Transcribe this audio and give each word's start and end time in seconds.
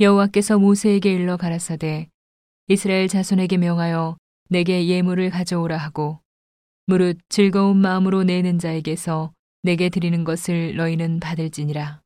여호와께서 0.00 0.58
모세에게 0.58 1.12
일러 1.12 1.36
가라사대 1.36 2.08
이스라엘 2.66 3.06
자손에게 3.06 3.58
명하여 3.58 4.16
내게 4.48 4.88
예물을 4.88 5.30
가져오라 5.30 5.76
하고 5.76 6.20
무릇 6.86 7.16
즐거운 7.28 7.76
마음으로 7.76 8.24
내는 8.24 8.58
자에게서 8.58 9.32
내게 9.62 9.88
드리는 9.88 10.24
것을 10.24 10.74
너희는 10.74 11.20
받을지니라. 11.20 12.02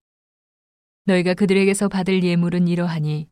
너희가 1.07 1.33
그들에게서 1.33 1.89
받을 1.89 2.23
예물은 2.23 2.69
이러하니 2.69 3.27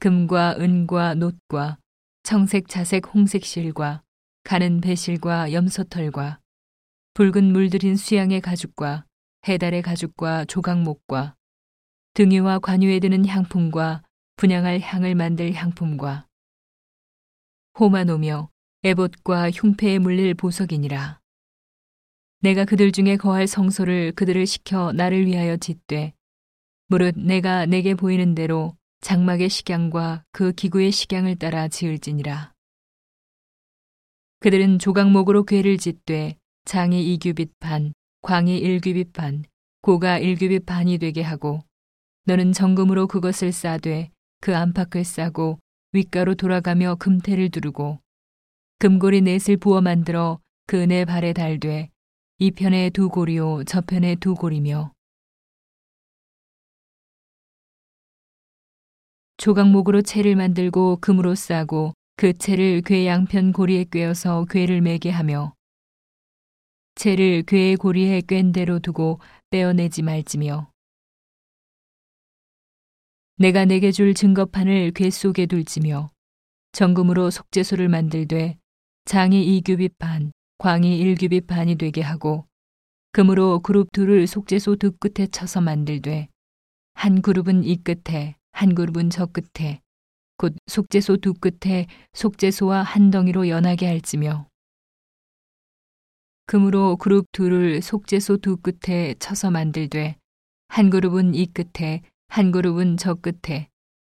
금과 0.00 0.56
은과 0.58 1.14
놋과 1.14 1.76
청색 2.22 2.68
자색 2.68 3.14
홍색 3.14 3.44
실과 3.44 4.02
가는 4.42 4.80
배실과 4.80 5.52
염소털과 5.52 6.40
붉은 7.12 7.52
물들인 7.52 7.94
수양의 7.94 8.40
가죽과 8.40 9.04
해달의 9.46 9.82
가죽과 9.82 10.46
조각목과 10.46 11.34
등유와 12.18 12.58
관유에 12.58 12.98
드는 12.98 13.26
향품과 13.26 14.02
분양할 14.34 14.80
향을 14.80 15.14
만들 15.14 15.52
향품과 15.52 16.26
호마노며 17.78 18.50
에봇과 18.82 19.52
흉패에 19.52 20.00
물릴 20.00 20.34
보석이니라. 20.34 21.20
내가 22.40 22.64
그들 22.64 22.90
중에 22.90 23.16
거할 23.16 23.46
성소를 23.46 24.14
그들을 24.16 24.46
시켜 24.46 24.90
나를 24.90 25.26
위하여 25.26 25.56
짓되 25.58 26.12
무릇 26.88 27.16
내가 27.16 27.66
내게 27.66 27.94
보이는 27.94 28.34
대로 28.34 28.76
장막의 29.00 29.48
식양과 29.48 30.24
그 30.32 30.50
기구의 30.50 30.90
식양을 30.90 31.36
따라 31.36 31.68
지을지니라. 31.68 32.52
그들은 34.40 34.80
조각목으로 34.80 35.44
궤를 35.44 35.78
짓되 35.78 36.36
장이 36.64 37.14
이규빗 37.14 37.60
반, 37.60 37.92
광이 38.22 38.58
일규빗 38.58 39.12
반, 39.12 39.44
고가 39.82 40.18
일규빗 40.18 40.66
반이 40.66 40.98
되게 40.98 41.22
하고 41.22 41.62
너는 42.28 42.52
정금으로 42.52 43.06
그것을 43.06 43.52
싸되 43.52 44.10
그 44.42 44.54
안팎을 44.54 45.02
싸고 45.02 45.60
윗가로 45.92 46.34
돌아가며 46.34 46.96
금태를 46.96 47.48
두르고 47.48 48.02
금고리 48.80 49.22
넷을 49.22 49.56
부어 49.56 49.80
만들어 49.80 50.38
그네 50.66 51.06
발에 51.06 51.32
달되 51.32 51.88
이 52.38 52.50
편에 52.50 52.90
두 52.90 53.08
고리요 53.08 53.64
저 53.64 53.80
편에 53.80 54.16
두 54.16 54.34
고리며. 54.34 54.92
조각목으로 59.38 60.02
채를 60.02 60.36
만들고 60.36 60.98
금으로 61.00 61.34
싸고 61.34 61.94
그 62.16 62.36
채를 62.36 62.82
괴 62.82 63.06
양편 63.06 63.52
고리에 63.52 63.86
꿰어서 63.90 64.44
괴를 64.50 64.82
매게 64.82 65.08
하며 65.08 65.54
채를 66.94 67.44
괴의 67.44 67.76
고리에 67.76 68.20
꿰인 68.20 68.52
대로 68.52 68.80
두고 68.80 69.18
떼어내지 69.48 70.02
말지며 70.02 70.70
내가 73.40 73.64
내게 73.64 73.92
줄 73.92 74.14
증거판을 74.14 74.90
궤 74.90 75.10
속에 75.10 75.46
둘지며 75.46 76.10
정금으로 76.72 77.30
속죄소를 77.30 77.88
만들되 77.88 78.58
장이 79.04 79.56
이규빗 79.56 79.96
반, 79.96 80.32
광이 80.58 80.98
일규빗 80.98 81.46
반이 81.46 81.76
되게 81.76 82.00
하고 82.00 82.48
금으로 83.12 83.60
그룹 83.60 83.92
둘을 83.92 84.26
속죄소 84.26 84.74
두 84.74 84.90
끝에 84.90 85.28
쳐서 85.28 85.60
만들되 85.60 86.26
한 86.94 87.22
그룹은 87.22 87.62
이 87.62 87.76
끝에 87.76 88.34
한 88.50 88.74
그룹은 88.74 89.08
저 89.08 89.26
끝에 89.26 89.82
곧 90.36 90.56
속죄소 90.66 91.18
두 91.18 91.32
끝에 91.32 91.86
속죄소와 92.14 92.82
한 92.82 93.12
덩이로 93.12 93.48
연하게 93.48 93.86
할지며 93.86 94.48
금으로 96.46 96.96
그룹 96.96 97.30
둘을 97.30 97.82
속죄소 97.82 98.38
두 98.38 98.56
끝에 98.56 99.14
쳐서 99.20 99.52
만들되 99.52 100.16
한 100.66 100.90
그룹은 100.90 101.36
이 101.36 101.46
끝에 101.46 102.02
한 102.28 102.52
그룹은 102.52 102.96
저 102.96 103.14
끝에 103.14 103.68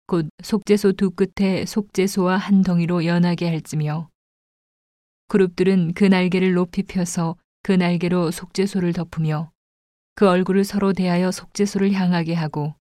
곧 0.07 0.29
속죄소 0.43 0.93
두 0.93 1.11
끝에 1.11 1.65
속죄소와 1.67 2.37
한 2.37 2.63
덩이로 2.63 3.05
연하게 3.05 3.49
할지며 3.49 4.09
그룹들은 5.29 5.95
그 5.95 6.05
날개를 6.05 6.55
높이 6.55 6.83
펴서 6.83 7.37
그 7.63 7.73
날개로 7.73 8.31
속죄소를 8.31 8.93
덮으며 8.93 9.51
그 10.15 10.29
얼굴을 10.29 10.65
서로 10.65 10.93
대하여 10.93 11.31
속죄소를 11.31 11.93
향하게 11.93 12.35
하고 12.35 12.75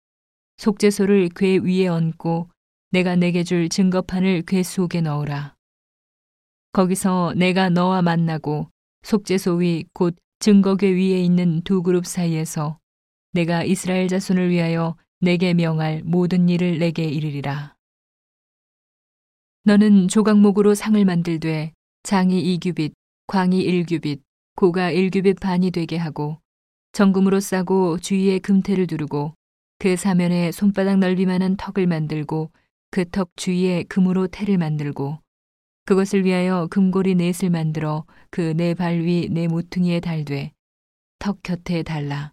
속죄소를 0.58 1.30
궤 1.34 1.58
위에 1.58 1.88
얹고 1.88 2.50
내가 2.90 3.16
내게 3.16 3.42
줄 3.42 3.68
증거판을 3.68 4.42
궤 4.42 4.62
속에 4.62 5.00
넣으라. 5.00 5.54
거기서 6.72 7.32
내가 7.36 7.70
너와 7.70 8.02
만나고 8.02 8.68
속죄소 9.02 9.54
위 9.54 9.84
곧 9.94 10.14
증거궤 10.40 10.92
위에 10.92 11.22
있는 11.22 11.62
두 11.62 11.82
그룹 11.82 12.04
사이에서 12.06 12.78
내가 13.32 13.64
이스라엘 13.64 14.08
자손을 14.08 14.50
위하여 14.50 14.96
내게 15.22 15.54
명할 15.54 16.02
모든 16.04 16.48
일을 16.48 16.78
내게 16.78 17.04
이르리라. 17.04 17.76
너는 19.62 20.08
조각목으로 20.08 20.74
상을 20.74 21.02
만들되 21.04 21.72
장이 22.02 22.40
이규빗, 22.40 22.92
광이 23.28 23.60
일규빗, 23.62 24.20
고가 24.56 24.90
일규빗 24.90 25.38
반이 25.38 25.70
되게 25.70 25.96
하고 25.96 26.38
정금으로 26.90 27.38
싸고 27.38 27.98
주위에 27.98 28.40
금태를 28.40 28.88
두르고 28.88 29.34
그 29.78 29.96
사면에 29.96 30.50
손바닥 30.50 30.98
넓이만한 30.98 31.56
턱을 31.56 31.86
만들고 31.86 32.50
그 32.90 33.04
턱 33.08 33.30
주위에 33.36 33.84
금으로 33.84 34.26
태를 34.26 34.58
만들고 34.58 35.20
그것을 35.84 36.24
위하여 36.24 36.66
금고리 36.68 37.14
넷을 37.14 37.48
만들어 37.48 38.04
그 38.30 38.54
네 38.56 38.74
발 38.74 38.98
위 39.00 39.28
네 39.30 39.46
모퉁이에 39.46 40.00
달되 40.00 40.52
턱 41.20 41.42
곁에 41.44 41.84
달라. 41.84 42.32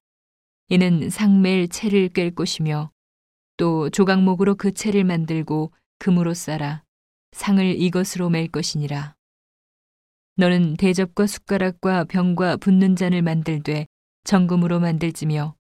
이는 0.72 1.10
상멜 1.10 1.68
채를 1.70 2.10
꿰 2.10 2.30
것이며 2.30 2.92
또 3.58 3.90
조각목으로 3.90 4.54
그 4.54 4.72
채를 4.72 5.04
만들고 5.04 5.74
금으로 5.98 6.36
싸라 6.36 6.84
상을 7.32 7.66
이것으로 7.66 8.30
맬 8.30 8.48
것이니라. 8.48 9.16
너는 10.36 10.78
대접과 10.78 11.26
숟가락과 11.26 12.04
병과 12.06 12.58
붓는 12.58 12.96
잔을 12.96 13.24
만들되 13.24 13.88
정금으로 14.26 14.80
만들지며 14.80 15.56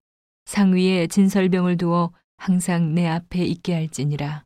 상 0.45 0.73
위에 0.73 1.07
진설병을 1.07 1.77
두어 1.77 2.13
항상 2.37 2.93
내 2.93 3.07
앞에 3.07 3.43
있게 3.43 3.73
할지니라. 3.73 4.45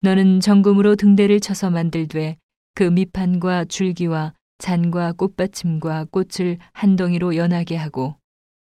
너는 0.00 0.38
정금으로 0.38 0.94
등대를 0.94 1.40
쳐서 1.40 1.70
만들되 1.70 2.38
그 2.74 2.84
밑판과 2.84 3.64
줄기와 3.64 4.37
잔과 4.58 5.12
꽃받침과 5.12 6.06
꽃을 6.10 6.58
한 6.72 6.96
덩이로 6.96 7.36
연하게 7.36 7.76
하고 7.76 8.16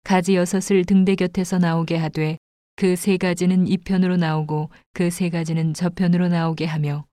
가지 0.03 0.35
여섯을 0.35 0.85
등대 0.85 1.15
곁에서 1.15 1.57
나오게 1.57 1.97
하되 1.97 2.37
그 2.75 2.95
세 2.95 3.17
가지는 3.17 3.67
이 3.67 3.77
편으로 3.77 4.17
나오고 4.17 4.69
그 4.93 5.09
세 5.09 5.29
가지는 5.29 5.73
저편으로 5.73 6.27
나오게 6.27 6.65
하며 6.65 7.05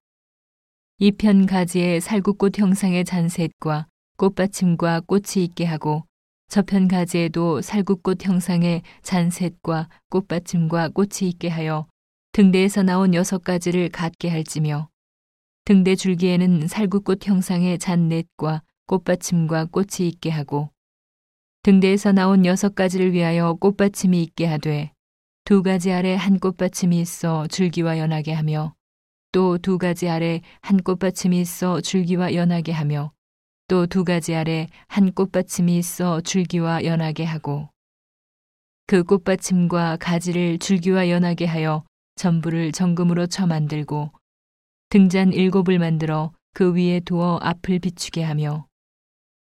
이 0.99 1.11
편 1.13 1.47
가지에 1.47 2.01
살구꽃 2.01 2.59
형상의 2.59 3.05
잔셋과 3.05 3.87
꽃받침과 4.17 5.01
꽃이 5.07 5.45
있게 5.45 5.65
하고 5.65 6.05
저편 6.49 6.87
가지에도 6.87 7.61
살구꽃 7.63 8.25
형상의 8.25 8.83
잔셋과 9.03 9.89
꽃받침과 10.11 10.91
꽃이 10.91 11.29
있게 11.31 11.49
하여 11.49 11.87
등대에서 12.33 12.83
나온 12.83 13.15
여섯 13.15 13.43
가지를 13.43 13.89
갖게 13.89 14.29
할지며 14.29 14.89
등대 15.67 15.95
줄기에는 15.95 16.69
살구꽃 16.69 17.27
형상의 17.27 17.79
잔넷과 17.79 18.63
꽃받침과 18.87 19.67
꽃이 19.67 20.07
있게 20.09 20.29
하고 20.29 20.71
등대에서 21.63 22.13
나온 22.13 22.45
여섯 22.45 22.75
가지를 22.75 23.13
위하여 23.15 23.55
꽃받침이 23.55 24.23
있게 24.23 24.45
하되 24.45 24.93
두 25.47 25.63
가지 25.63 25.91
아래 25.91 26.17
한 26.17 26.39
꽃받침이 26.39 27.01
있어 27.01 27.47
줄기와 27.47 27.99
연하게 27.99 28.35
하며 28.35 28.75
또 29.33 29.57
두 29.57 29.79
가지 29.79 30.07
아래 30.11 30.43
한 30.61 30.77
꽃받침이 30.83 31.41
있어 31.41 31.81
줄기와 31.81 32.35
연하게 32.35 32.73
하며 32.73 33.13
또 33.67 33.87
두 33.87 34.05
가지 34.05 34.35
아래 34.35 34.67
한 34.87 35.13
꽃받침이 35.13 35.79
있어 35.79 36.21
줄기와 36.21 36.85
연하게 36.85 37.25
하고 37.25 37.71
그 38.87 39.03
꽃받침과 39.03 39.97
가지를 39.97 40.59
줄기와 40.59 41.09
연하게 41.09 41.47
하여 41.47 41.85
전부를 42.17 42.73
정금으로 42.73 43.27
쳐 43.29 43.47
만들고 43.47 44.13
등잔 44.95 45.33
일곱을 45.33 45.81
만들어 45.81 46.31
그 46.53 46.73
위에 46.73 47.01
두어 47.01 47.41
앞을 47.43 47.81
비추게 47.81 48.23
하며 48.23 48.69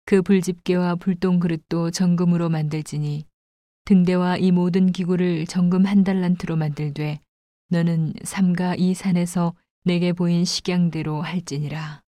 그 0.05 0.21
불집게와 0.21 0.97
불똥 0.97 1.41
그릇도 1.41 1.91
정금으로 1.91 2.50
만들지니 2.50 3.25
등대와 3.87 4.37
이 4.37 4.50
모든 4.53 4.93
기구를 4.93 5.47
정금 5.47 5.87
한 5.87 6.05
달란트로 6.05 6.56
만들되 6.56 7.21
너는 7.71 8.12
삼가 8.25 8.75
이 8.75 8.93
산에서 8.93 9.55
내게 9.85 10.12
보인 10.12 10.45
식양대로 10.45 11.23
할지니라. 11.23 12.03